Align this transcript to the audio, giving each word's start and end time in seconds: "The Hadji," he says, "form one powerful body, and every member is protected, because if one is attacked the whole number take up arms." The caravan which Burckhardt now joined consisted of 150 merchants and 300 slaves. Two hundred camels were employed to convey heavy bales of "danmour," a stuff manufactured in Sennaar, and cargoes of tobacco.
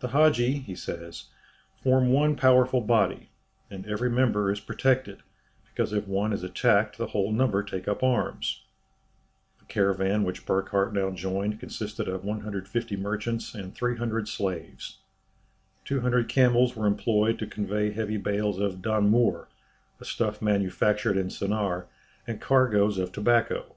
"The 0.00 0.08
Hadji," 0.08 0.60
he 0.60 0.74
says, 0.74 1.24
"form 1.82 2.10
one 2.10 2.36
powerful 2.36 2.80
body, 2.80 3.28
and 3.70 3.84
every 3.86 4.08
member 4.08 4.50
is 4.50 4.60
protected, 4.60 5.18
because 5.66 5.92
if 5.92 6.08
one 6.08 6.32
is 6.32 6.42
attacked 6.42 6.96
the 6.96 7.08
whole 7.08 7.30
number 7.32 7.62
take 7.62 7.86
up 7.86 8.02
arms." 8.02 8.62
The 9.58 9.66
caravan 9.66 10.22
which 10.24 10.46
Burckhardt 10.46 10.94
now 10.94 11.10
joined 11.10 11.60
consisted 11.60 12.08
of 12.08 12.24
150 12.24 12.96
merchants 12.96 13.54
and 13.54 13.74
300 13.74 14.26
slaves. 14.26 15.00
Two 15.84 16.00
hundred 16.00 16.30
camels 16.30 16.74
were 16.74 16.86
employed 16.86 17.38
to 17.38 17.46
convey 17.46 17.90
heavy 17.90 18.16
bales 18.16 18.58
of 18.58 18.80
"danmour," 18.80 19.48
a 20.00 20.04
stuff 20.06 20.40
manufactured 20.40 21.18
in 21.18 21.28
Sennaar, 21.28 21.88
and 22.26 22.40
cargoes 22.40 22.96
of 22.96 23.12
tobacco. 23.12 23.76